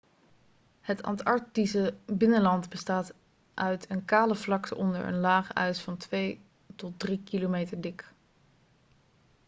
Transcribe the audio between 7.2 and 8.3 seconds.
km dik